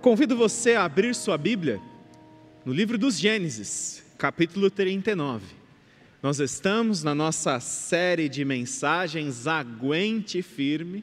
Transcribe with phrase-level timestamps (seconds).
[0.00, 1.80] Convido você a abrir sua Bíblia
[2.64, 5.44] no livro dos Gênesis, capítulo 39.
[6.22, 11.02] Nós estamos na nossa série de mensagens Aguente Firme,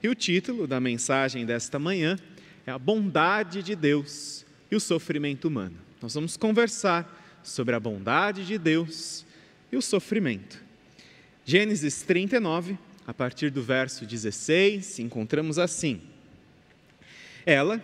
[0.00, 2.16] e o título da mensagem desta manhã
[2.64, 5.76] é A Bondade de Deus e o Sofrimento Humano.
[6.00, 9.26] Nós vamos conversar sobre a bondade de Deus
[9.72, 10.62] e o sofrimento.
[11.44, 16.00] Gênesis 39, a partir do verso 16, encontramos assim:
[17.44, 17.82] Ela,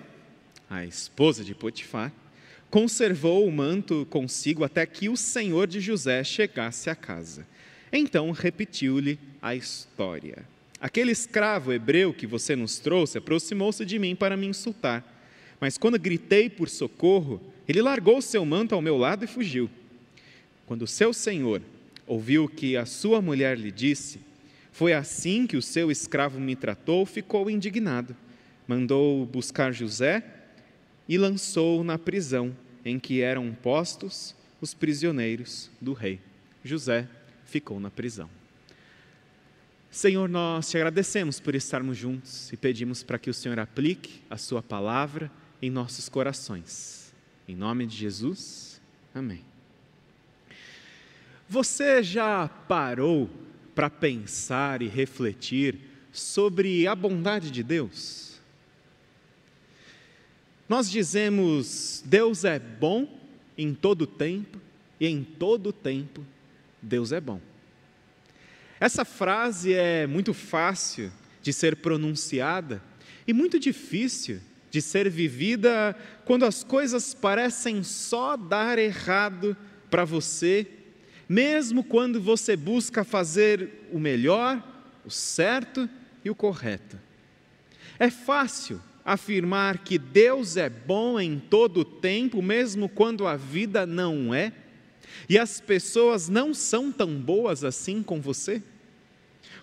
[0.75, 2.13] a esposa de Potifar,
[2.69, 7.47] conservou o manto consigo até que o senhor de José chegasse à casa.
[7.93, 10.45] Então repetiu-lhe a história.
[10.81, 15.05] Aquele escravo hebreu que você nos trouxe aproximou-se de mim para me insultar.
[15.61, 19.71] Mas quando gritei por socorro, ele largou seu manto ao meu lado e fugiu.
[20.67, 21.63] Quando seu senhor
[22.07, 24.19] ouviu o que a sua mulher lhe disse,
[24.73, 28.17] foi assim que o seu escravo me tratou, ficou indignado.
[28.67, 30.25] Mandou buscar José
[31.09, 36.21] e lançou na prisão em que eram postos os prisioneiros do rei.
[36.65, 37.09] José
[37.45, 38.29] ficou na prisão.
[39.91, 44.37] Senhor, nós te agradecemos por estarmos juntos e pedimos para que o Senhor aplique a
[44.37, 45.31] Sua palavra
[45.63, 47.15] em nossos corações.
[47.47, 48.81] Em nome de Jesus,
[49.15, 49.45] amém.
[51.49, 53.31] Você já parou
[53.75, 55.79] para pensar e refletir
[56.11, 58.34] sobre a bondade de Deus?
[60.69, 63.07] Nós dizemos, Deus é bom
[63.57, 64.59] em todo tempo
[64.99, 66.25] e em todo tempo
[66.81, 67.41] Deus é bom.
[68.81, 72.83] Essa frase é muito fácil de ser pronunciada
[73.27, 79.57] e muito difícil de ser vivida quando as coisas parecem só dar errado
[79.91, 80.67] para você,
[81.29, 84.63] mesmo quando você busca fazer o melhor,
[85.05, 85.89] o certo
[86.25, 86.99] e o correto.
[87.99, 93.85] É fácil afirmar que Deus é bom em todo o tempo, mesmo quando a vida
[93.85, 94.53] não é,
[95.29, 98.63] e as pessoas não são tão boas assim com você?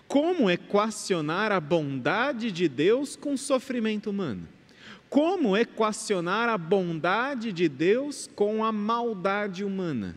[0.06, 4.46] Como equacionar a bondade de Deus com o sofrimento humano?
[5.08, 10.16] Como equacionar a bondade de Deus com a maldade humana?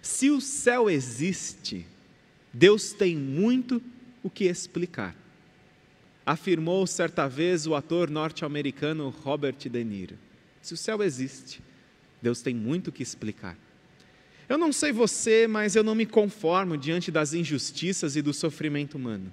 [0.00, 1.86] Se o céu existe,
[2.52, 3.82] Deus tem muito
[4.22, 5.14] o que explicar
[6.26, 10.18] afirmou certa vez o ator norte-americano Robert De Niro.
[10.60, 11.62] Se o céu existe,
[12.20, 13.56] Deus tem muito que explicar.
[14.48, 18.96] Eu não sei você, mas eu não me conformo diante das injustiças e do sofrimento
[18.96, 19.32] humano.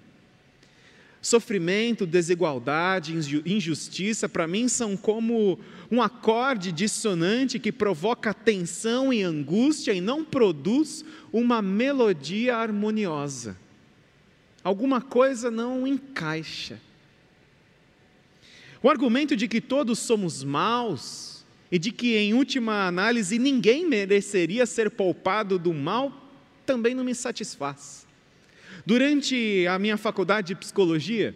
[1.20, 3.14] Sofrimento, desigualdade,
[3.46, 5.58] injustiça, para mim são como
[5.90, 13.63] um acorde dissonante que provoca tensão e angústia e não produz uma melodia harmoniosa
[14.64, 16.80] alguma coisa não encaixa.
[18.82, 24.66] O argumento de que todos somos maus e de que, em última análise, ninguém mereceria
[24.66, 26.22] ser poupado do mal
[26.66, 28.06] também não me satisfaz.
[28.86, 31.36] Durante a minha faculdade de psicologia,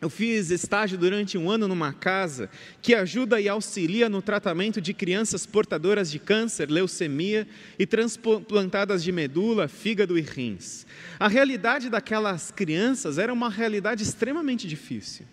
[0.00, 2.48] eu fiz estágio durante um ano numa casa
[2.80, 7.46] que ajuda e auxilia no tratamento de crianças portadoras de câncer, leucemia
[7.78, 10.86] e transplantadas de medula, fígado e rins.
[11.18, 15.26] A realidade daquelas crianças era uma realidade extremamente difícil.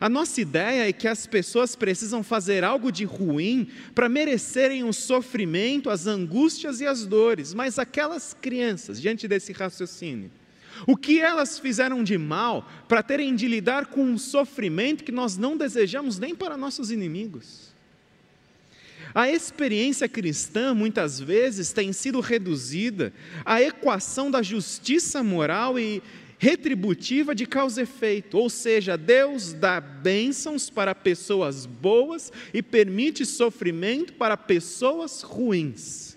[0.00, 4.92] A nossa ideia é que as pessoas precisam fazer algo de ruim para merecerem o
[4.92, 10.30] sofrimento, as angústias e as dores, mas aquelas crianças, diante desse raciocínio,
[10.86, 15.36] o que elas fizeram de mal para terem de lidar com um sofrimento que nós
[15.36, 17.74] não desejamos nem para nossos inimigos?
[19.14, 23.12] A experiência cristã muitas vezes tem sido reduzida
[23.44, 26.02] à equação da justiça moral e
[26.38, 33.24] retributiva de causa e efeito, ou seja, Deus dá bênçãos para pessoas boas e permite
[33.24, 36.15] sofrimento para pessoas ruins.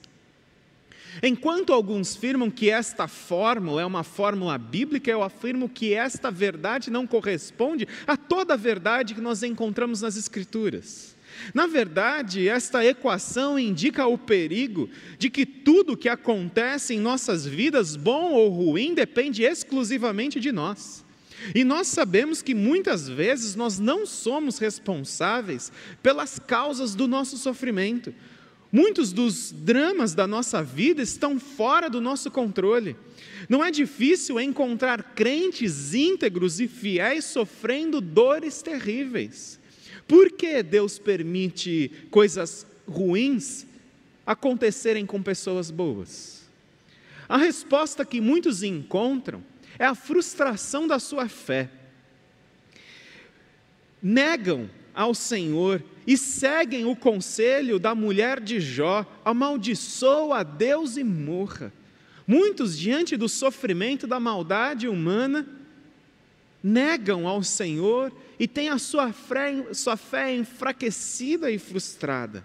[1.21, 6.89] Enquanto alguns afirmam que esta fórmula é uma fórmula bíblica, eu afirmo que esta verdade
[6.89, 11.17] não corresponde a toda a verdade que nós encontramos nas Escrituras.
[11.53, 17.95] Na verdade, esta equação indica o perigo de que tudo que acontece em nossas vidas,
[17.95, 21.05] bom ou ruim, depende exclusivamente de nós.
[21.55, 25.71] E nós sabemos que muitas vezes nós não somos responsáveis
[26.03, 28.13] pelas causas do nosso sofrimento.
[28.71, 32.95] Muitos dos dramas da nossa vida estão fora do nosso controle.
[33.47, 39.59] Não é difícil encontrar crentes íntegros e fiéis sofrendo dores terríveis.
[40.07, 43.65] Por que Deus permite coisas ruins
[44.25, 46.47] acontecerem com pessoas boas?
[47.27, 49.43] A resposta que muitos encontram
[49.79, 51.69] é a frustração da sua fé.
[54.01, 61.03] Negam ao Senhor e seguem o conselho da mulher de Jó, amaldiçoa a Deus e
[61.03, 61.71] morra.
[62.25, 65.47] Muitos, diante do sofrimento da maldade humana,
[66.63, 72.43] negam ao Senhor e têm a sua fé, sua fé enfraquecida e frustrada.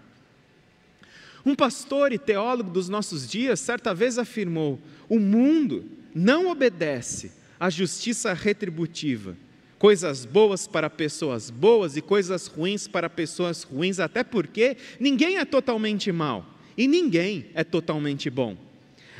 [1.43, 4.79] Um pastor e teólogo dos nossos dias certa vez afirmou:
[5.09, 9.35] o mundo não obedece à justiça retributiva.
[9.77, 15.45] Coisas boas para pessoas boas e coisas ruins para pessoas ruins, até porque ninguém é
[15.45, 16.45] totalmente mal
[16.77, 18.57] e ninguém é totalmente bom.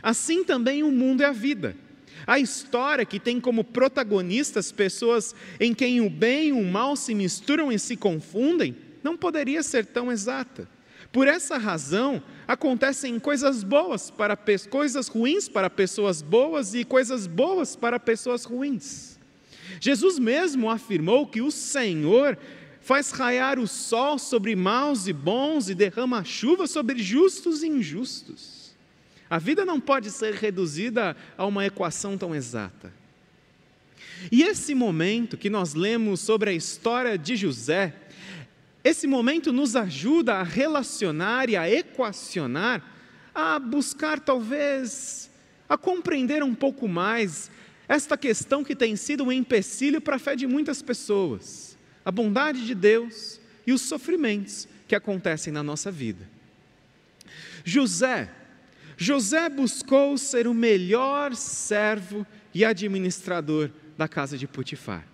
[0.01, 1.75] Assim também o mundo é a vida.
[2.25, 7.13] A história que tem como protagonistas pessoas em quem o bem e o mal se
[7.13, 10.67] misturam e se confundem, não poderia ser tão exata.
[11.11, 14.37] Por essa razão, acontecem coisas boas para
[14.69, 19.14] coisas ruins para pessoas boas e coisas boas para pessoas ruins.
[19.79, 22.37] Jesus mesmo afirmou que o Senhor
[22.81, 28.75] faz raiar o sol sobre maus e bons e derrama chuva sobre justos e injustos.
[29.29, 32.93] A vida não pode ser reduzida a uma equação tão exata.
[34.31, 37.93] E esse momento que nós lemos sobre a história de José
[38.85, 42.83] esse momento nos ajuda a relacionar e a equacionar,
[43.33, 45.27] a buscar talvez,
[45.67, 47.49] a compreender um pouco mais
[47.87, 52.65] esta questão que tem sido um empecilho para a fé de muitas pessoas: a bondade
[52.65, 56.27] de Deus e os sofrimentos que acontecem na nossa vida.
[57.63, 58.29] José,
[58.97, 65.05] José buscou ser o melhor servo e administrador da casa de Potifar.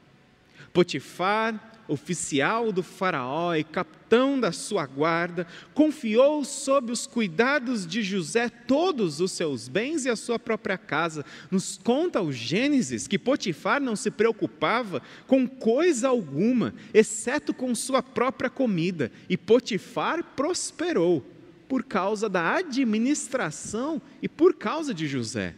[0.73, 8.49] Potifar oficial do Faraó e capitão da sua guarda, confiou sob os cuidados de José
[8.49, 11.25] todos os seus bens e a sua própria casa.
[11.49, 18.01] Nos conta o Gênesis que Potifar não se preocupava com coisa alguma, exceto com sua
[18.01, 21.25] própria comida, e Potifar prosperou
[21.67, 25.55] por causa da administração e por causa de José.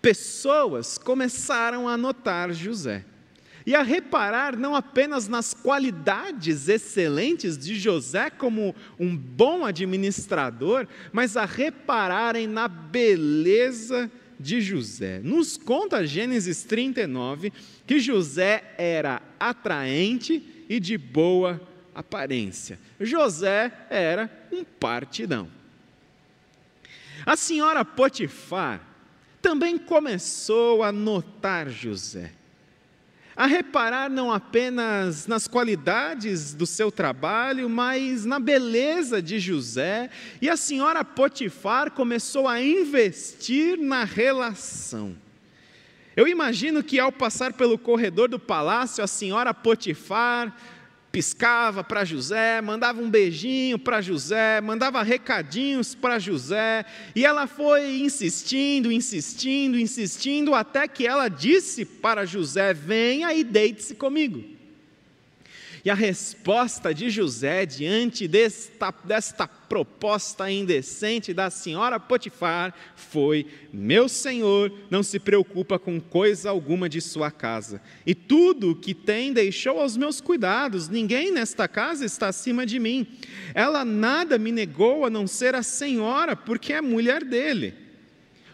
[0.00, 3.04] Pessoas começaram a notar José
[3.70, 11.36] e a reparar não apenas nas qualidades excelentes de José como um bom administrador, mas
[11.36, 15.20] a repararem na beleza de José.
[15.22, 17.52] Nos conta Gênesis 39
[17.86, 21.60] que José era atraente e de boa
[21.94, 22.76] aparência.
[22.98, 25.48] José era um partidão.
[27.24, 28.84] A senhora Potifar
[29.40, 32.32] também começou a notar José
[33.40, 40.10] a reparar não apenas nas qualidades do seu trabalho, mas na beleza de José,
[40.42, 45.16] e a senhora Potifar começou a investir na relação.
[46.14, 50.54] Eu imagino que ao passar pelo corredor do palácio, a senhora Potifar
[51.10, 56.84] piscava para José, mandava um beijinho para José, mandava recadinhos para José,
[57.14, 63.94] e ela foi insistindo, insistindo, insistindo, até que ela disse para José: Venha e deite-se
[63.94, 64.59] comigo.
[65.82, 74.08] E a resposta de José diante desta, desta proposta indecente da senhora Potifar foi: Meu
[74.08, 79.32] senhor não se preocupa com coisa alguma de sua casa, e tudo o que tem
[79.32, 83.06] deixou aos meus cuidados, ninguém nesta casa está acima de mim.
[83.54, 87.74] Ela nada me negou a não ser a senhora, porque é mulher dele.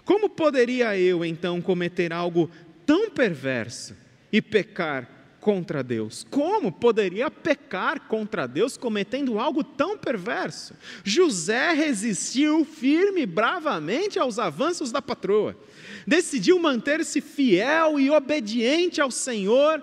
[0.05, 2.49] Como poderia eu então cometer algo
[2.87, 3.97] tão perverso
[4.33, 5.16] e pecar
[5.47, 6.27] contra Deus.
[6.29, 10.75] Como poderia pecar contra Deus cometendo algo tão perverso?
[11.05, 15.57] José resistiu firme e bravamente aos avanços da patroa.
[16.05, 19.81] Decidiu manter-se fiel e obediente ao Senhor.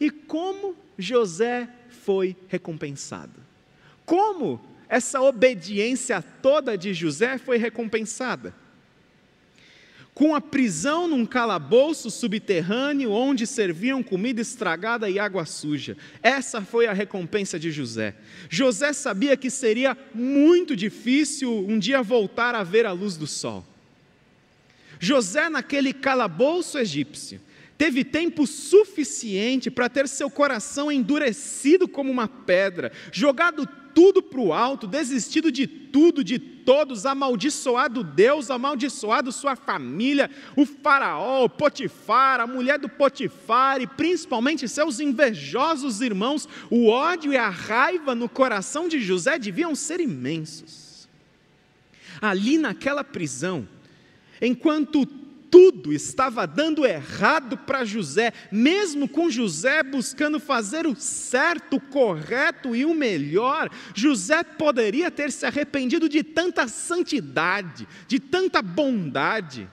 [0.00, 1.68] E como José
[2.04, 3.40] foi recompensado?
[4.04, 8.52] Como essa obediência toda de José foi recompensada?
[10.18, 15.96] Com a prisão num calabouço subterrâneo onde serviam comida estragada e água suja.
[16.20, 18.16] Essa foi a recompensa de José.
[18.50, 23.64] José sabia que seria muito difícil um dia voltar a ver a luz do sol.
[24.98, 27.40] José, naquele calabouço egípcio,
[27.78, 34.52] teve tempo suficiente para ter seu coração endurecido como uma pedra, jogado tudo para o
[34.52, 42.38] alto, desistido de tudo, de todos, amaldiçoado Deus, amaldiçoado sua família, o Faraó, o Potifar,
[42.38, 48.28] a mulher do Potifar e principalmente seus invejosos irmãos, o ódio e a raiva no
[48.28, 51.08] coração de José deviam ser imensos.
[52.20, 53.68] Ali naquela prisão,
[54.40, 55.04] enquanto
[55.50, 62.74] tudo estava dando errado para José, mesmo com José buscando fazer o certo, o correto
[62.74, 69.68] e o melhor, José poderia ter se arrependido de tanta santidade, de tanta bondade.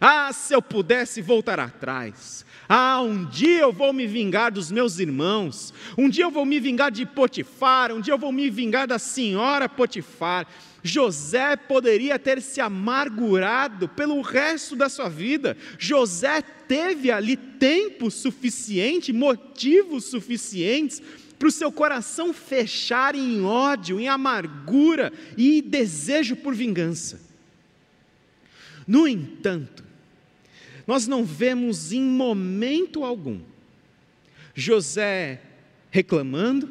[0.00, 2.44] Ah, se eu pudesse voltar atrás.
[2.68, 5.72] Ah, um dia eu vou me vingar dos meus irmãos.
[5.96, 7.92] Um dia eu vou me vingar de Potifar.
[7.92, 10.46] Um dia eu vou me vingar da senhora Potifar.
[10.86, 15.56] José poderia ter se amargurado pelo resto da sua vida.
[15.78, 21.02] José teve ali tempo suficiente, motivos suficientes
[21.38, 27.20] para o seu coração fechar em ódio, em amargura e desejo por vingança.
[28.86, 29.84] No entanto,
[30.86, 33.40] nós não vemos em momento algum
[34.54, 35.42] José
[35.90, 36.70] reclamando,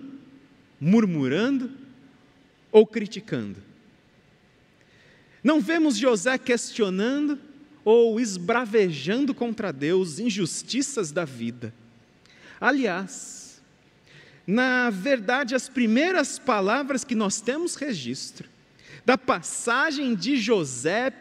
[0.79, 1.69] murmurando
[2.71, 3.74] ou criticando.
[5.45, 7.37] Não vemos José questionando
[7.83, 11.71] ou esbravejando contra Deus injustiças da vida.
[12.59, 13.61] Aliás,
[14.47, 18.49] na verdade, as primeiras palavras que nós temos registro
[19.05, 21.13] da passagem de José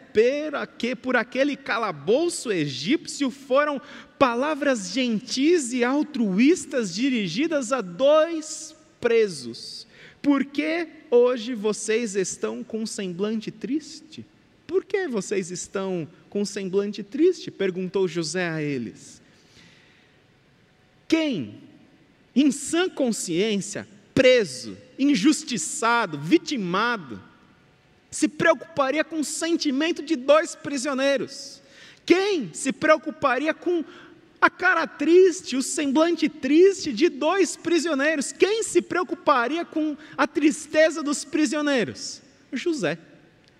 [1.03, 3.79] por aquele calabouço egípcio foram
[4.17, 9.85] palavras gentis e altruístas dirigidas a dois presos.
[10.25, 14.25] Por que hoje vocês estão com semblante triste?
[14.65, 17.51] Por que vocês estão com semblante triste?
[17.51, 19.21] perguntou José a eles.
[21.07, 21.61] Quem,
[22.35, 27.21] em sã consciência, preso, injustiçado, vitimado,
[28.09, 31.61] se preocuparia com o sentimento de dois prisioneiros?
[32.03, 33.85] Quem se preocuparia com
[34.39, 38.31] a cara triste, o semblante triste de dois prisioneiros?
[38.31, 42.21] Quem se preocuparia com a tristeza dos prisioneiros?
[42.53, 42.97] José.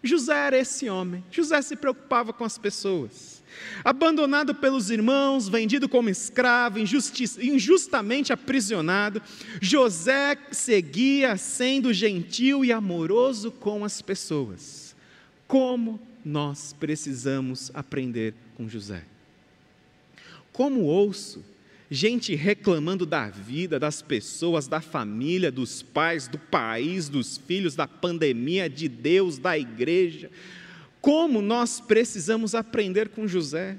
[0.04, 1.24] José era esse homem.
[1.32, 3.44] José se preocupava com as pessoas.
[3.84, 9.22] Abandonado pelos irmãos, vendido como escravo, injustamente aprisionado,
[9.62, 14.96] José seguia sendo gentil e amoroso com as pessoas.
[15.48, 19.04] Como nós precisamos aprender com José?
[20.56, 21.44] Como ouço
[21.92, 27.86] gente reclamando da vida, das pessoas, da família, dos pais, do país, dos filhos, da
[27.86, 30.32] pandemia, de Deus, da igreja.
[31.02, 33.78] Como nós precisamos aprender com José.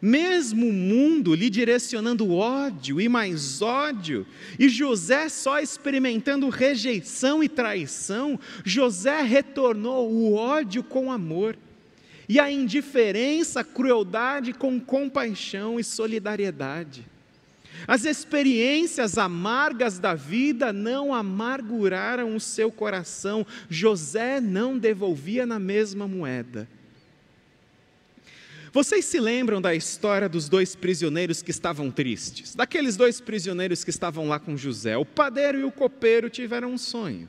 [0.00, 4.26] Mesmo o mundo lhe direcionando ódio e mais ódio,
[4.58, 11.58] e José só experimentando rejeição e traição, José retornou o ódio com amor,
[12.32, 17.04] e a indiferença, crueldade com compaixão e solidariedade.
[17.86, 23.46] As experiências amargas da vida não amarguraram o seu coração.
[23.68, 26.66] José não devolvia na mesma moeda.
[28.72, 32.54] Vocês se lembram da história dos dois prisioneiros que estavam tristes?
[32.54, 34.96] Daqueles dois prisioneiros que estavam lá com José.
[34.96, 37.28] O padeiro e o copeiro tiveram um sonho.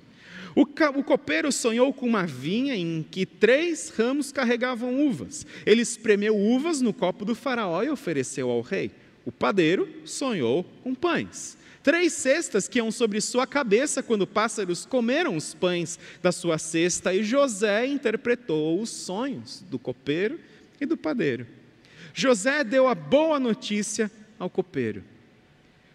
[0.56, 0.66] O,
[1.04, 5.46] copeiro sonhou com uma vinha em que três ramos carregavam uvas.
[5.66, 8.92] Ele espremeu uvas no copo do faraó e ofereceu ao rei.
[9.26, 11.58] O padeiro sonhou com pães.
[11.82, 17.14] Três cestas que iam sobre sua cabeça quando pássaros comeram os pães da sua cesta,
[17.14, 20.40] e José interpretou os sonhos do copeiro
[20.80, 21.46] e do padeiro.
[22.14, 25.04] José deu a boa notícia ao copeiro: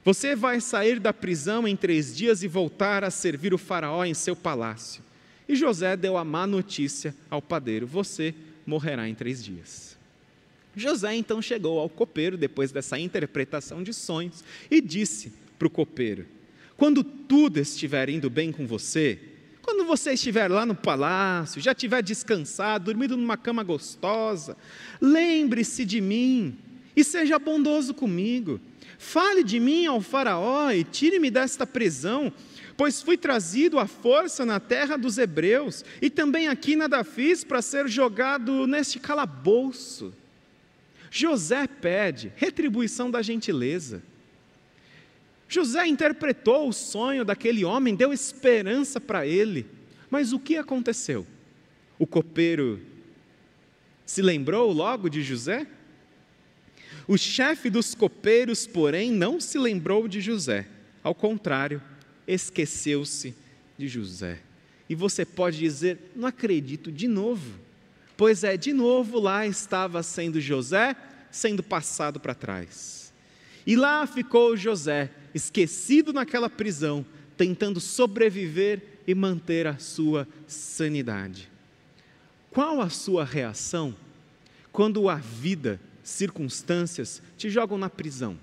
[0.09, 4.15] Você vai sair da prisão em três dias e voltar a servir o Faraó em
[4.15, 5.03] seu palácio.
[5.47, 8.35] E José deu a má notícia ao padeiro: Você
[8.65, 9.99] morrerá em três dias.
[10.75, 16.25] José então chegou ao copeiro, depois dessa interpretação de sonhos, e disse para o copeiro:
[16.75, 19.21] Quando tudo estiver indo bem com você,
[19.61, 24.57] quando você estiver lá no palácio, já estiver descansado, dormindo numa cama gostosa,
[25.03, 26.57] lembre-se de mim
[26.99, 28.61] e seja bondoso comigo.
[28.99, 32.33] Fale de mim ao Faraó e tire-me desta prisão,
[32.77, 37.63] pois fui trazido à força na terra dos hebreus, e também aqui nada fiz para
[37.63, 40.13] ser jogado neste calabouço.
[41.09, 44.03] José pede retribuição da gentileza.
[45.49, 49.65] José interpretou o sonho daquele homem, deu esperança para ele.
[50.11, 51.25] Mas o que aconteceu?
[51.97, 52.81] O copeiro
[54.05, 55.65] se lembrou logo de José?
[57.09, 60.69] O chefe dos copeiros, porém, não se lembrou de José.
[61.03, 61.81] Ao contrário,
[62.27, 63.35] esqueceu-se
[63.79, 64.41] de José.
[64.91, 67.59] E você pode dizer: não acredito de novo.
[68.15, 70.95] Pois é, de novo lá estava sendo José
[71.31, 73.13] sendo passado para trás.
[73.67, 77.05] E lá ficou José, esquecido naquela prisão,
[77.37, 81.49] tentando sobreviver e manter a sua sanidade.
[82.51, 83.95] Qual a sua reação
[84.73, 88.39] quando a vida, circunstâncias te jogam na prisão?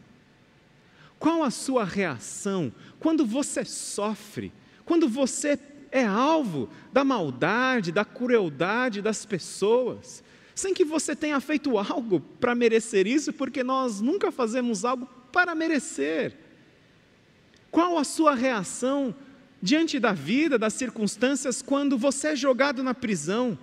[1.19, 4.51] Qual a sua reação quando você sofre,
[4.85, 5.57] quando você
[5.91, 12.55] é alvo da maldade, da crueldade das pessoas, sem que você tenha feito algo para
[12.55, 16.37] merecer isso, porque nós nunca fazemos algo para merecer?
[17.71, 19.13] Qual a sua reação
[19.61, 23.57] diante da vida, das circunstâncias, quando você é jogado na prisão?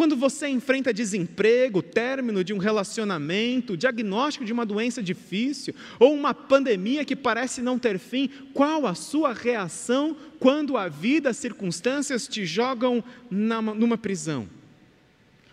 [0.00, 6.32] Quando você enfrenta desemprego, término de um relacionamento, diagnóstico de uma doença difícil, ou uma
[6.32, 12.26] pandemia que parece não ter fim, qual a sua reação quando a vida, as circunstâncias
[12.26, 14.48] te jogam numa prisão?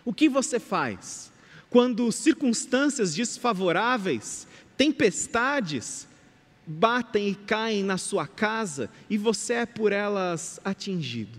[0.02, 1.30] O que você faz
[1.68, 6.08] quando circunstâncias desfavoráveis, tempestades,
[6.66, 11.38] batem e caem na sua casa e você é por elas atingido?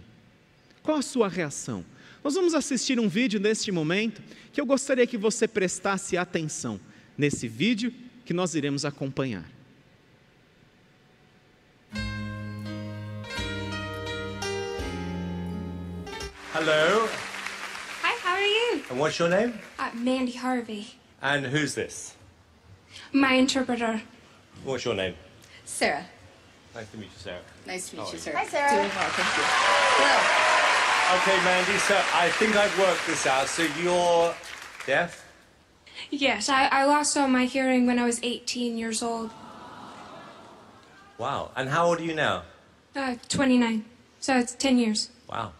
[0.83, 1.83] Qual a sua reação?
[2.23, 4.21] Nós vamos assistir um vídeo neste momento
[4.51, 6.79] que eu gostaria que você prestasse atenção
[7.17, 7.93] nesse vídeo
[8.25, 9.45] que nós iremos acompanhar.
[16.53, 17.07] Hello,
[18.01, 18.83] Hi, how are you?
[18.89, 19.59] and what's your name?
[19.77, 20.87] Uh, Mandy Harvey,
[21.21, 22.15] And who's this?
[23.13, 24.01] my interpreter.
[24.63, 25.15] What's your name?
[25.65, 26.05] Sarah.
[26.75, 27.39] Nice to meet you, Sarah.
[27.67, 28.19] Nice to meet you, you?
[28.19, 28.37] Sarah.
[28.39, 28.69] Hi, Sarah.
[28.71, 29.43] Doing well, thank you.
[29.45, 30.48] Hello.
[31.11, 33.47] Okay, Mandy, so I think I've worked this out.
[33.47, 34.31] So you're
[34.85, 35.25] deaf?
[36.11, 39.31] Yes, I, I lost all my hearing when I was 18 years old.
[41.17, 41.49] Wow.
[41.55, 42.43] And how old are you now?
[42.95, 43.85] Uh, 29.
[44.19, 45.09] So it's 10 years.
[45.27, 45.53] Wow.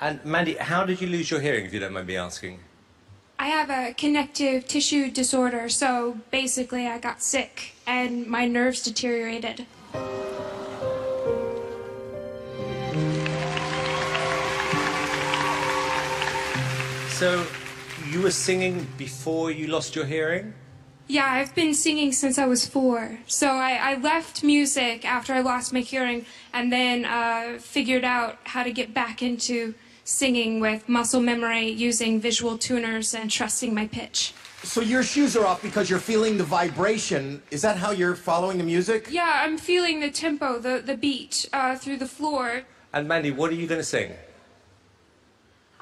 [0.00, 2.58] And Mandy, how did you lose your hearing, if you don't mind me asking?
[3.38, 9.66] I have a connective tissue disorder, so basically I got sick and my nerves deteriorated.
[17.18, 17.44] So
[18.12, 20.54] you were singing before you lost your hearing?
[21.08, 23.18] Yeah, I've been singing since I was four.
[23.26, 28.38] So I, I left music after I lost my hearing and then uh, figured out
[28.44, 33.88] how to get back into singing with muscle memory using visual tuners and trusting my
[33.88, 34.32] pitch.
[34.62, 37.42] So your shoes are off because you're feeling the vibration.
[37.50, 39.08] Is that how you're following the music?
[39.10, 42.62] Yeah, I'm feeling the tempo, the, the beat uh, through the floor.
[42.92, 44.12] And Mandy, what are you going to sing?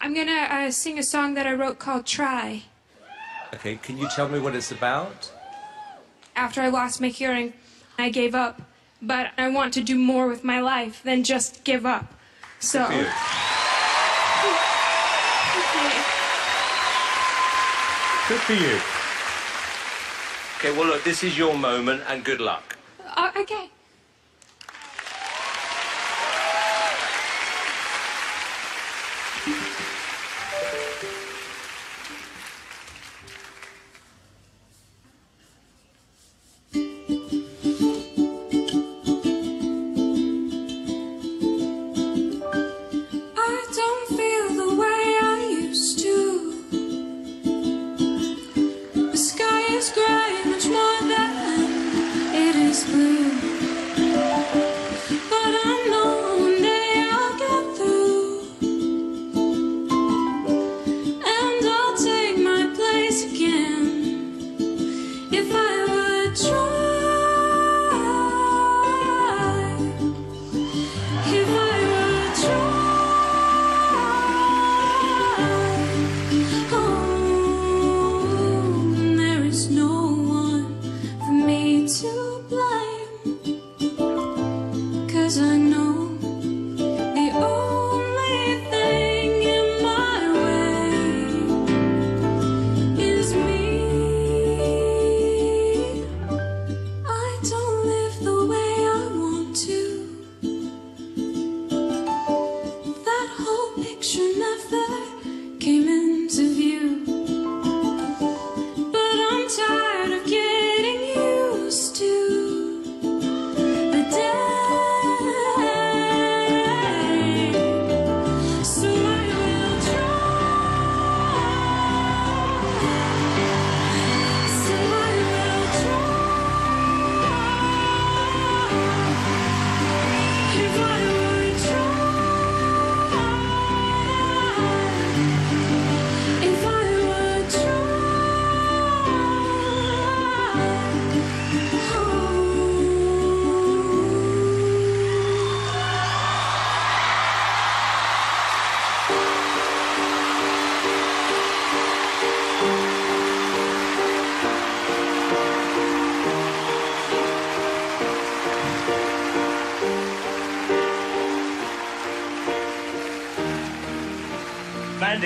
[0.07, 2.63] I'm gonna uh, sing a song that I wrote called Try.
[3.53, 5.33] Okay, can you tell me what it's about?
[6.37, 7.55] After I lost my hearing,
[7.99, 8.63] I gave up.
[9.03, 12.15] But I want to do more with my life than just give up.
[12.61, 12.85] So.
[12.85, 12.99] For you.
[18.29, 18.79] Good for you.
[20.59, 22.79] Okay, well, look, this is your moment, and good luck.
[23.05, 23.71] Uh, okay.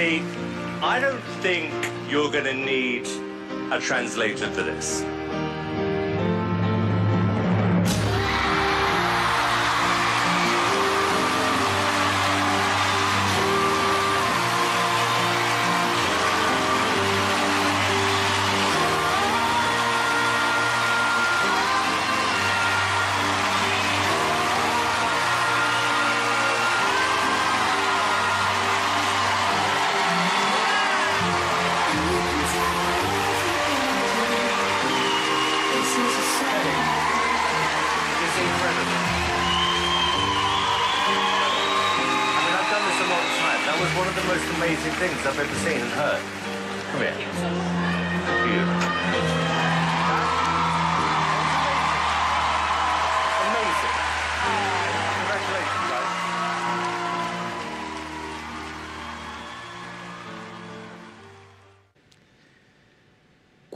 [0.02, 1.70] I don't think
[2.08, 3.06] you're going to need
[3.70, 5.04] a translator for this.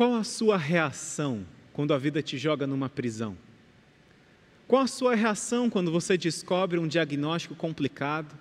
[0.05, 3.39] Qual a sua reação quando a vida te joga numa prisão?
[4.69, 8.39] Qual a sua reação quando você descobre um diagnóstico complicado?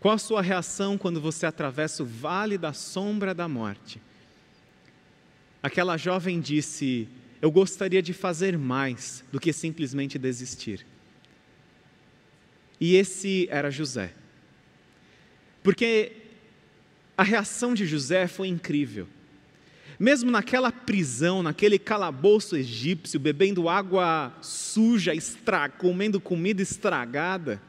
[0.00, 4.02] Qual a sua reação quando você atravessa o vale da sombra da morte?
[5.62, 7.06] Aquela jovem disse:
[7.40, 10.84] Eu gostaria de fazer mais do que simplesmente desistir.
[12.80, 14.12] E esse era José.
[15.62, 16.10] Porque
[17.16, 19.06] a reação de José foi incrível.
[19.98, 25.68] Mesmo naquela prisão, naquele calabouço egípcio, bebendo água suja, estra...
[25.68, 27.60] comendo comida estragada,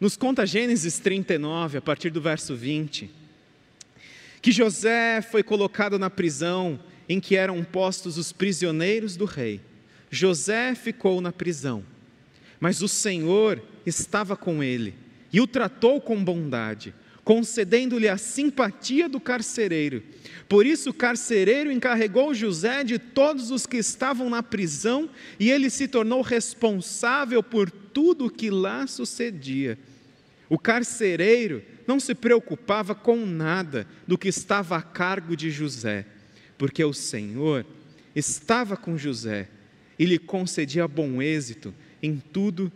[0.00, 3.08] nos conta Gênesis 39, a partir do verso 20,
[4.40, 9.60] que José foi colocado na prisão em que eram postos os prisioneiros do rei.
[10.10, 11.84] José ficou na prisão,
[12.58, 14.94] mas o Senhor estava com ele
[15.32, 20.02] e o tratou com bondade concedendo-lhe a simpatia do carcereiro.
[20.48, 25.08] Por isso o carcereiro encarregou José de todos os que estavam na prisão,
[25.38, 29.78] e ele se tornou responsável por tudo o que lá sucedia.
[30.48, 36.04] O carcereiro não se preocupava com nada do que estava a cargo de José,
[36.58, 37.64] porque o Senhor
[38.14, 39.48] estava com José
[39.98, 42.70] e lhe concedia bom êxito em tudo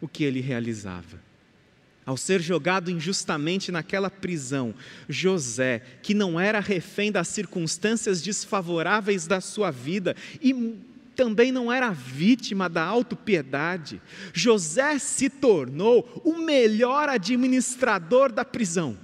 [0.00, 1.29] o que ele realizava.
[2.10, 4.74] Ao ser jogado injustamente naquela prisão,
[5.08, 10.74] José, que não era refém das circunstâncias desfavoráveis da sua vida e
[11.14, 18.98] também não era vítima da autopiedade, José se tornou o melhor administrador da prisão.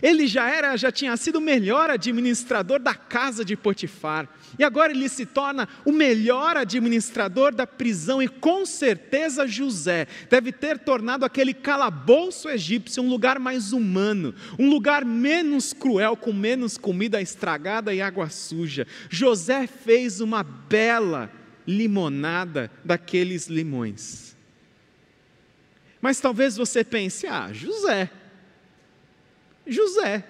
[0.00, 4.28] Ele já era, já tinha sido o melhor administrador da casa de Potifar.
[4.58, 10.52] E agora ele se torna o melhor administrador da prisão e com certeza José deve
[10.52, 16.76] ter tornado aquele calabouço egípcio um lugar mais humano, um lugar menos cruel com menos
[16.78, 18.86] comida estragada e água suja.
[19.08, 21.30] José fez uma bela
[21.66, 24.36] limonada daqueles limões.
[26.00, 28.10] Mas talvez você pense: "Ah, José,
[29.72, 30.24] José.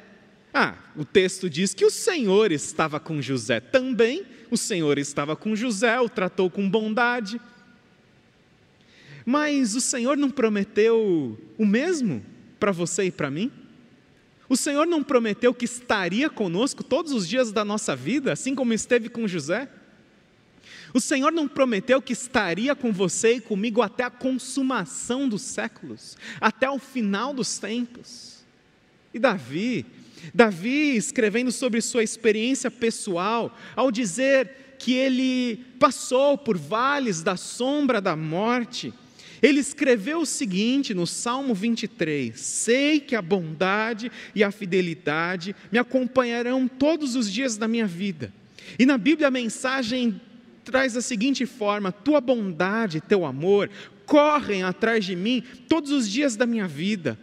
[0.55, 5.57] Ah, o texto diz que o Senhor estava com José também, o Senhor estava com
[5.57, 7.40] José, o tratou com bondade.
[9.24, 12.24] Mas o Senhor não prometeu o mesmo
[12.59, 13.50] para você e para mim?
[14.48, 18.74] O Senhor não prometeu que estaria conosco todos os dias da nossa vida, assim como
[18.74, 19.68] esteve com José?
[20.92, 26.18] O Senhor não prometeu que estaria com você e comigo até a consumação dos séculos,
[26.38, 28.31] até o final dos tempos?
[29.12, 29.85] E Davi,
[30.35, 38.01] Davi escrevendo sobre sua experiência pessoal, ao dizer que ele passou por vales da sombra
[38.01, 38.92] da morte,
[39.42, 45.79] ele escreveu o seguinte no Salmo 23: Sei que a bondade e a fidelidade me
[45.79, 48.33] acompanharão todos os dias da minha vida.
[48.79, 50.20] E na Bíblia a mensagem
[50.64, 53.68] traz da seguinte forma: Tua bondade, teu amor
[54.07, 57.18] correm atrás de mim todos os dias da minha vida.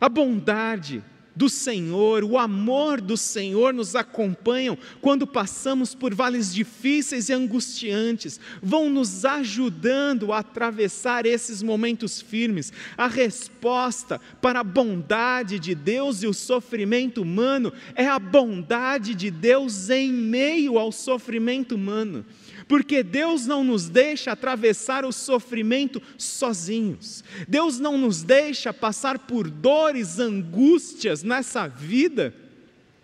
[0.00, 1.02] A bondade
[1.36, 8.40] do Senhor, o amor do Senhor nos acompanham quando passamos por vales difíceis e angustiantes,
[8.62, 12.72] vão nos ajudando a atravessar esses momentos firmes.
[12.96, 19.30] A resposta para a bondade de Deus e o sofrimento humano é a bondade de
[19.30, 22.24] Deus em meio ao sofrimento humano
[22.68, 29.48] porque Deus não nos deixa atravessar o sofrimento sozinhos, Deus não nos deixa passar por
[29.48, 32.34] dores, angústias nessa vida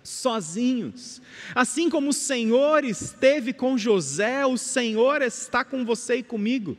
[0.03, 1.22] sozinhos.
[1.55, 6.77] Assim como o Senhor esteve com José, o Senhor está com você e comigo,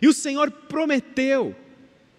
[0.00, 1.56] e o Senhor prometeu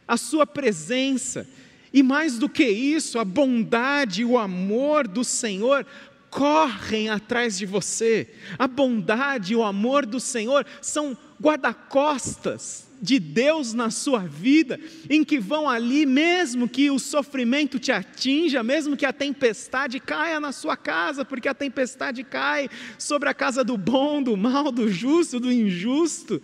[0.08, 1.48] a sua presença.
[1.94, 5.86] E mais do que isso, a bondade e o amor do Senhor
[6.30, 8.30] correm atrás de você.
[8.58, 15.24] A bondade e o amor do Senhor são guarda-costas de Deus na sua vida, em
[15.24, 20.52] que vão ali, mesmo que o sofrimento te atinja, mesmo que a tempestade caia na
[20.52, 25.40] sua casa, porque a tempestade cai sobre a casa do bom, do mal, do justo,
[25.40, 26.42] do injusto.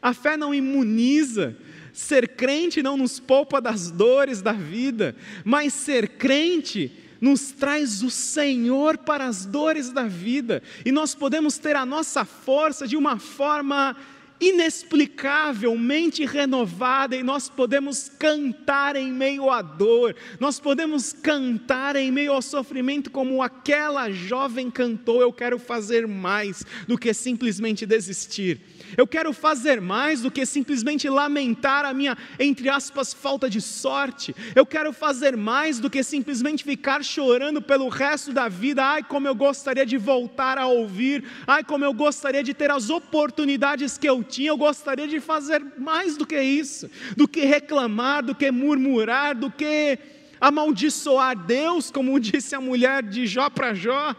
[0.00, 1.56] A fé não imuniza,
[1.92, 6.92] ser crente não nos poupa das dores da vida, mas ser crente
[7.22, 12.24] nos traz o Senhor para as dores da vida, e nós podemos ter a nossa
[12.24, 13.96] força de uma forma
[14.42, 22.32] inexplicavelmente renovada e nós podemos cantar em meio à dor, nós podemos cantar em meio
[22.32, 28.60] ao sofrimento, como aquela jovem cantou: Eu quero fazer mais do que simplesmente desistir.
[28.96, 34.34] Eu quero fazer mais do que simplesmente lamentar a minha, entre aspas, falta de sorte.
[34.54, 38.84] Eu quero fazer mais do que simplesmente ficar chorando pelo resto da vida.
[38.84, 41.24] Ai, como eu gostaria de voltar a ouvir.
[41.46, 44.48] Ai, como eu gostaria de ter as oportunidades que eu tinha.
[44.48, 49.50] Eu gostaria de fazer mais do que isso, do que reclamar, do que murmurar, do
[49.50, 49.98] que
[50.40, 54.16] amaldiçoar Deus, como disse a mulher de Jó para Jó.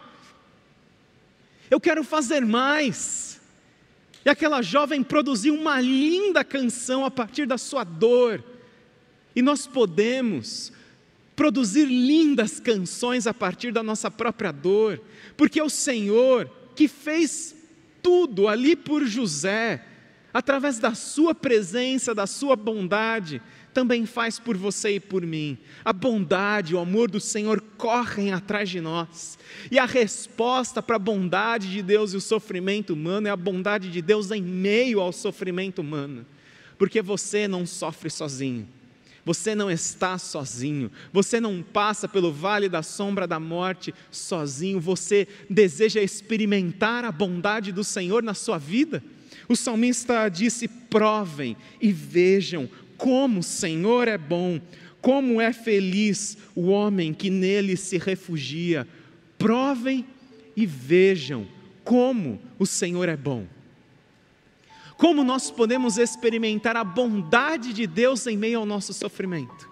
[1.70, 3.40] Eu quero fazer mais.
[4.24, 8.42] E aquela jovem produziu uma linda canção a partir da sua dor.
[9.34, 10.72] E nós podemos
[11.34, 15.02] produzir lindas canções a partir da nossa própria dor,
[15.36, 17.54] porque é o Senhor que fez
[18.02, 19.82] tudo ali por José,
[20.34, 23.40] através da sua presença, da sua bondade,
[23.72, 25.56] também faz por você e por mim.
[25.84, 29.38] A bondade, o amor do Senhor correm atrás de nós.
[29.70, 33.88] E a resposta para a bondade de Deus e o sofrimento humano é a bondade
[33.90, 36.26] de Deus em meio ao sofrimento humano.
[36.76, 38.68] Porque você não sofre sozinho.
[39.24, 45.26] Você não está sozinho, você não passa pelo vale da sombra da morte sozinho, você
[45.48, 49.02] deseja experimentar a bondade do Senhor na sua vida.
[49.48, 54.60] O salmista disse: provem e vejam como o Senhor é bom,
[55.00, 58.86] como é feliz o homem que nele se refugia.
[59.38, 60.06] Provem
[60.56, 61.46] e vejam
[61.82, 63.46] como o Senhor é bom.
[64.96, 69.68] Como nós podemos experimentar a bondade de Deus em meio ao nosso sofrimento?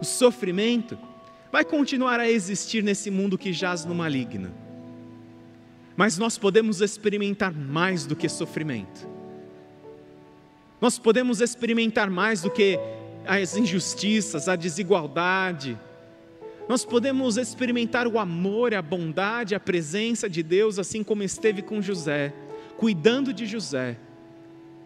[0.00, 0.98] O sofrimento
[1.50, 4.67] vai continuar a existir nesse mundo que jaz no maligno.
[5.98, 9.18] Mas nós podemos experimentar mais do que sofrimento
[10.80, 12.78] nós podemos experimentar mais do que
[13.26, 15.78] as injustiças, a desigualdade.
[16.68, 21.82] Nós podemos experimentar o amor, a bondade, a presença de Deus, assim como esteve com
[21.82, 22.32] José,
[22.76, 23.98] cuidando de José,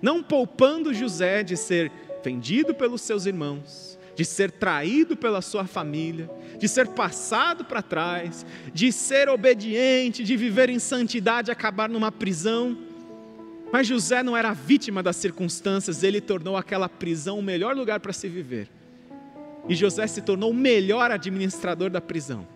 [0.01, 1.93] não poupando José de ser
[2.25, 8.45] vendido pelos seus irmãos, de ser traído pela sua família, de ser passado para trás,
[8.73, 12.77] de ser obediente, de viver em santidade, acabar numa prisão
[13.73, 18.13] mas José não era vítima das circunstâncias, ele tornou aquela prisão o melhor lugar para
[18.13, 18.69] se viver.
[19.67, 22.47] E José se tornou o melhor administrador da prisão.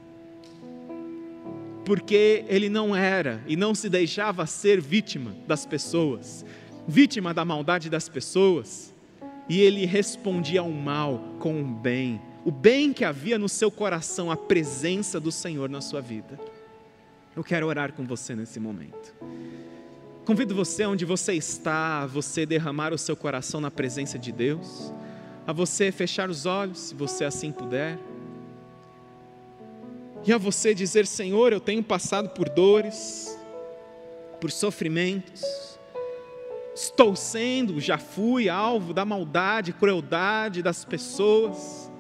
[1.87, 6.45] Porque ele não era e não se deixava ser vítima das pessoas,
[6.87, 8.95] vítima da maldade das pessoas,
[9.49, 14.31] e ele respondia ao mal com o bem, o bem que havia no seu coração,
[14.31, 16.39] a presença do Senhor na sua vida.
[17.35, 19.15] Eu quero orar com você nesse momento.
[20.25, 24.93] Convido você, onde você está, a você derramar o seu coração na presença de Deus,
[25.47, 27.99] a você fechar os olhos, se você assim puder,
[30.27, 33.39] e a você dizer: Senhor, eu tenho passado por dores,
[34.41, 35.76] por sofrimentos,
[36.77, 41.91] estou sendo, já fui alvo da maldade, crueldade das pessoas,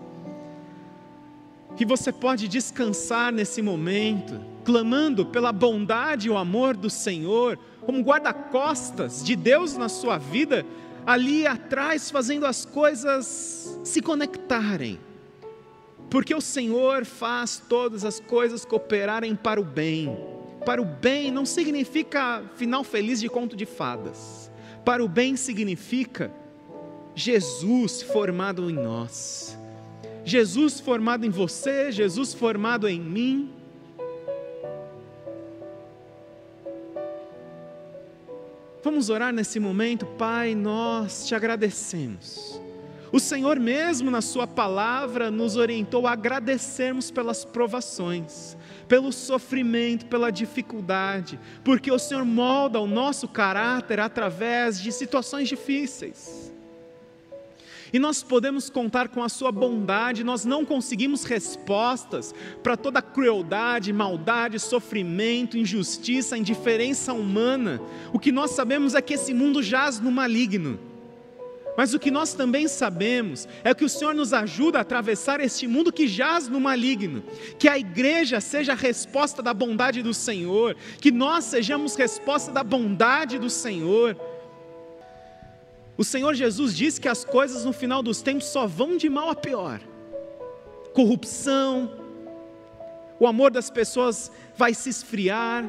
[1.76, 8.02] que você pode descansar nesse momento, clamando pela bondade e o amor do Senhor, como
[8.02, 10.64] guarda-costas de Deus na sua vida,
[11.06, 15.00] ali atrás, fazendo as coisas se conectarem.
[16.10, 20.16] Porque o Senhor faz todas as coisas cooperarem para o bem.
[20.64, 24.45] Para o bem não significa final feliz de conto de fadas.
[24.86, 26.30] Para o bem significa
[27.12, 29.58] Jesus formado em nós.
[30.24, 33.52] Jesus formado em você, Jesus formado em mim,
[38.84, 42.60] Vamos orar nesse momento, Pai, nós te agradecemos.
[43.16, 50.30] O Senhor mesmo na Sua palavra nos orientou a agradecermos pelas provações, pelo sofrimento, pela
[50.30, 56.52] dificuldade, porque o Senhor molda o nosso caráter através de situações difíceis.
[57.90, 63.94] E nós podemos contar com a Sua bondade, nós não conseguimos respostas para toda crueldade,
[63.94, 67.80] maldade, sofrimento, injustiça, indiferença humana.
[68.12, 70.95] O que nós sabemos é que esse mundo jaz no maligno.
[71.76, 75.66] Mas o que nós também sabemos é que o Senhor nos ajuda a atravessar este
[75.68, 77.22] mundo que jaz no maligno,
[77.58, 82.64] que a igreja seja a resposta da bondade do Senhor, que nós sejamos resposta da
[82.64, 84.16] bondade do Senhor.
[85.98, 89.28] O Senhor Jesus disse que as coisas no final dos tempos só vão de mal
[89.28, 89.80] a pior.
[90.94, 91.90] Corrupção,
[93.18, 95.64] o amor das pessoas vai se esfriar,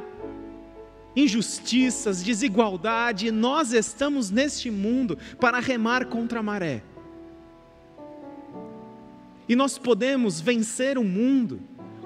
[1.17, 6.83] injustiças, desigualdade, nós estamos neste mundo para remar contra a maré.
[9.49, 11.59] E nós podemos vencer o mundo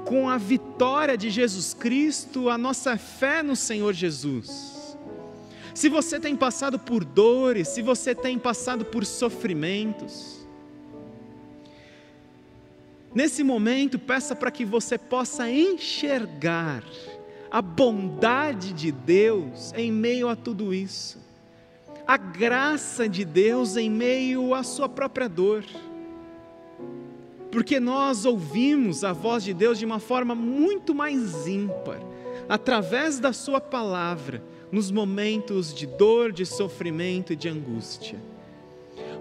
[0.06, 4.97] com a vitória de Jesus Cristo, a nossa fé no Senhor Jesus.
[5.76, 10.47] Se você tem passado por dores, se você tem passado por sofrimentos,
[13.13, 16.84] nesse momento peça para que você possa enxergar
[17.52, 21.20] a bondade de Deus em meio a tudo isso,
[22.08, 25.66] a graça de Deus em meio à sua própria dor,
[27.52, 32.00] porque nós ouvimos a voz de Deus de uma forma muito mais ímpar,
[32.48, 38.18] através da Sua palavra, nos momentos de dor, de sofrimento e de angústia.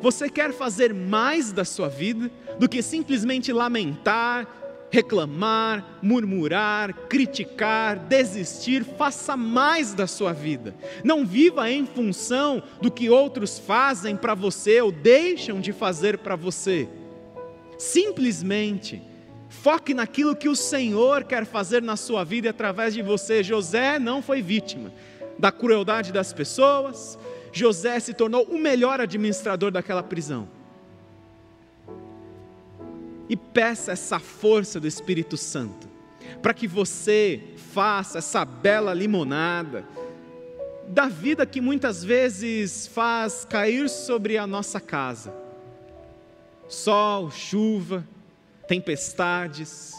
[0.00, 4.46] Você quer fazer mais da sua vida do que simplesmente lamentar,
[4.90, 10.74] reclamar, murmurar, criticar, desistir, faça mais da sua vida.
[11.04, 16.34] Não viva em função do que outros fazem para você ou deixam de fazer para
[16.34, 16.88] você.
[17.78, 19.00] Simplesmente
[19.48, 23.42] foque naquilo que o Senhor quer fazer na sua vida e através de você.
[23.42, 24.92] José não foi vítima
[25.38, 27.18] da crueldade das pessoas.
[27.52, 30.59] José se tornou o melhor administrador daquela prisão
[33.30, 35.88] e peça essa força do Espírito Santo,
[36.42, 37.40] para que você
[37.72, 39.86] faça essa bela limonada
[40.88, 45.32] da vida que muitas vezes faz cair sobre a nossa casa.
[46.68, 48.04] Sol, chuva,
[48.66, 49.94] tempestades,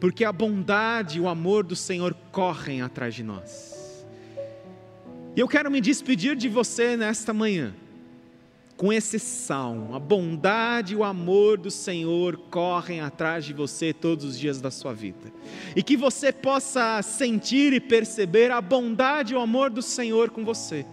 [0.00, 4.06] porque a bondade e o amor do Senhor correm atrás de nós.
[5.36, 7.74] E eu quero me despedir de você nesta manhã
[8.80, 9.94] com esse salmo.
[9.94, 14.70] A bondade e o amor do Senhor correm atrás de você todos os dias da
[14.70, 15.30] sua vida.
[15.76, 20.46] E que você possa sentir e perceber a bondade e o amor do Senhor com
[20.46, 20.86] você.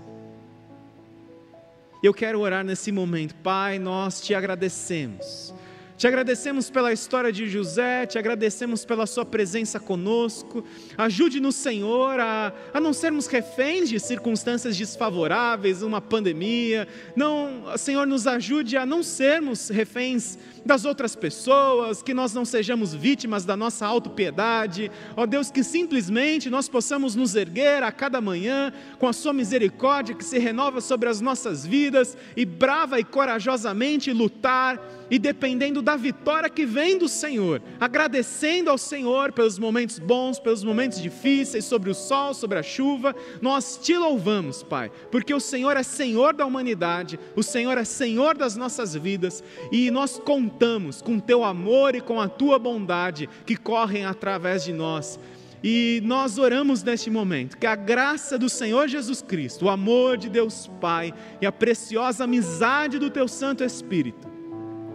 [2.03, 5.53] Eu quero orar nesse momento, Pai, nós te agradecemos
[5.97, 10.63] te agradecemos pela história de José, te agradecemos pela Sua presença conosco.
[10.95, 16.87] Ajude-nos, Senhor, a, a não sermos reféns de circunstâncias desfavoráveis, uma pandemia.
[17.15, 22.93] Não, Senhor, nos ajude a não sermos reféns das outras pessoas, que nós não sejamos
[22.93, 24.91] vítimas da nossa autopiedade.
[25.15, 30.13] Ó Deus, que simplesmente nós possamos nos erguer a cada manhã com a Sua misericórdia
[30.13, 34.79] que se renova sobre as nossas vidas e brava e corajosamente lutar
[35.09, 40.61] e dependendo da vitória que vem do Senhor, agradecendo ao Senhor pelos momentos bons, pelos
[40.61, 45.77] momentos difíceis, sobre o sol, sobre a chuva, nós te louvamos, Pai, porque o Senhor
[45.77, 51.21] é Senhor da humanidade, o Senhor é Senhor das nossas vidas e nós contamos com
[51.21, 55.17] teu amor e com a tua bondade que correm através de nós.
[55.63, 60.27] E nós oramos neste momento que a graça do Senhor Jesus Cristo, o amor de
[60.27, 64.36] Deus Pai e a preciosa amizade do teu Santo Espírito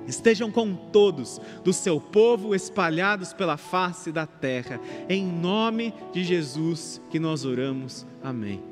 [0.06, 4.80] estejam com todos do seu povo espalhados pela face da terra.
[5.08, 8.06] Em nome de Jesus que nós oramos.
[8.22, 8.62] Amém.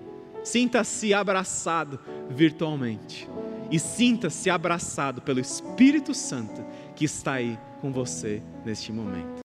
[0.43, 1.99] Sinta-se abraçado
[2.31, 3.29] virtualmente
[3.71, 6.65] e sinta-se abraçado pelo Espírito Santo
[6.97, 9.39] que está aí com você neste momento.